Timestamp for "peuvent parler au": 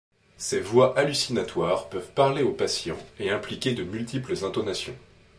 1.87-2.53